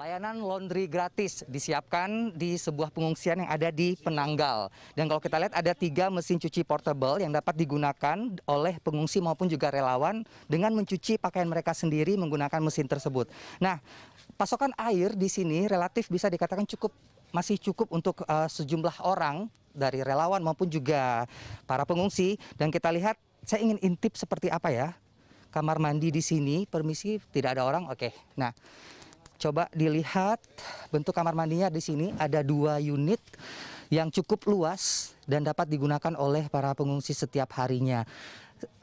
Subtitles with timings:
[0.00, 4.72] Layanan laundry gratis disiapkan di sebuah pengungsian yang ada di Penanggal.
[4.96, 8.16] Dan kalau kita lihat ada tiga mesin cuci portable yang dapat digunakan
[8.48, 13.28] oleh pengungsi maupun juga relawan dengan mencuci pakaian mereka sendiri menggunakan mesin tersebut.
[13.60, 13.76] Nah,
[14.40, 16.96] pasokan air di sini relatif bisa dikatakan cukup
[17.28, 21.28] masih cukup untuk uh, sejumlah orang dari relawan maupun juga
[21.68, 22.40] para pengungsi.
[22.56, 24.96] Dan kita lihat, saya ingin intip seperti apa ya
[25.52, 26.64] kamar mandi di sini.
[26.64, 27.84] Permisi, tidak ada orang.
[27.92, 28.56] Oke, nah.
[29.40, 30.36] Coba dilihat
[30.92, 33.18] bentuk kamar mandinya di sini ada dua unit
[33.88, 38.04] yang cukup luas dan dapat digunakan oleh para pengungsi setiap harinya.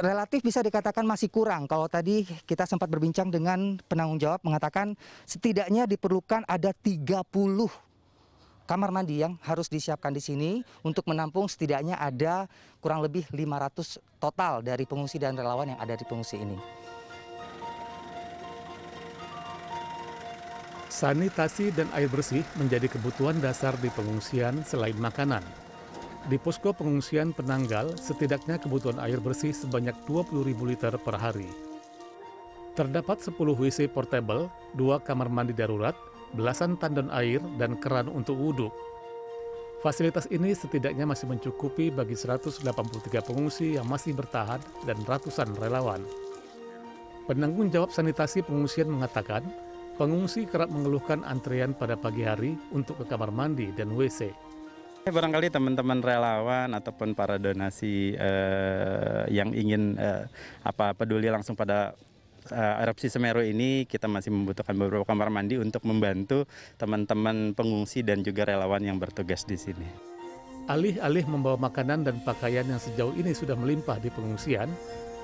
[0.02, 1.70] Relatif bisa dikatakan masih kurang.
[1.70, 4.98] Kalau tadi kita sempat berbincang dengan penanggung jawab mengatakan
[5.30, 7.22] setidaknya diperlukan ada 30
[8.68, 10.52] kamar mandi yang harus disiapkan di sini
[10.84, 12.50] untuk menampung setidaknya ada
[12.82, 16.87] kurang lebih 500 total dari pengungsi dan relawan yang ada di pengungsi ini.
[20.98, 25.46] Sanitasi dan air bersih menjadi kebutuhan dasar di pengungsian selain makanan.
[26.26, 31.46] Di posko pengungsian Penanggal, setidaknya kebutuhan air bersih sebanyak 20.000 liter per hari.
[32.74, 35.94] Terdapat 10 WC portable, dua kamar mandi darurat,
[36.34, 38.74] belasan tandon air, dan keran untuk wudhu.
[39.86, 42.66] Fasilitas ini setidaknya masih mencukupi bagi 183
[43.22, 44.58] pengungsi yang masih bertahan
[44.90, 46.02] dan ratusan relawan.
[47.30, 49.46] Penanggung jawab sanitasi pengungsian mengatakan,
[49.98, 54.30] Pengungsi kerap mengeluhkan antrian pada pagi hari untuk ke kamar mandi dan WC.
[55.10, 60.30] Barangkali teman-teman relawan ataupun para donasi eh, yang ingin eh,
[60.62, 61.98] apa peduli langsung pada
[62.46, 66.46] eh, erupsi Semeru ini kita masih membutuhkan beberapa kamar mandi untuk membantu
[66.78, 69.90] teman-teman pengungsi dan juga relawan yang bertugas di sini.
[70.70, 74.70] Alih-alih membawa makanan dan pakaian yang sejauh ini sudah melimpah di pengungsian,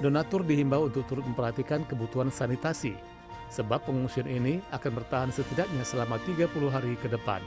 [0.01, 3.12] donatur dihimbau untuk turut memperhatikan kebutuhan sanitasi
[3.53, 7.45] sebab pengungsian ini akan bertahan setidaknya selama 30 hari ke depan.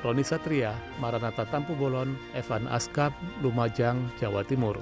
[0.00, 0.72] Roni Satria,
[1.02, 3.12] Maranatha Tampu Bolon, Evan Askap,
[3.44, 4.80] Lumajang, Jawa Timur.